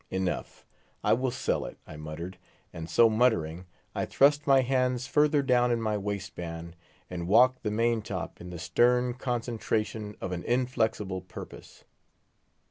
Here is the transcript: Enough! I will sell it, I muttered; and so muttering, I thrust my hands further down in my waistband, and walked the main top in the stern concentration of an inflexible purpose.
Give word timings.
Enough! 0.09 0.65
I 1.03 1.13
will 1.13 1.29
sell 1.29 1.63
it, 1.65 1.77
I 1.85 1.95
muttered; 1.95 2.39
and 2.73 2.89
so 2.89 3.07
muttering, 3.07 3.67
I 3.93 4.05
thrust 4.05 4.47
my 4.47 4.61
hands 4.61 5.05
further 5.05 5.43
down 5.43 5.69
in 5.69 5.79
my 5.79 5.95
waistband, 5.95 6.75
and 7.07 7.27
walked 7.27 7.61
the 7.61 7.69
main 7.69 8.01
top 8.01 8.41
in 8.41 8.49
the 8.49 8.57
stern 8.57 9.13
concentration 9.13 10.15
of 10.19 10.31
an 10.31 10.41
inflexible 10.43 11.21
purpose. 11.21 11.83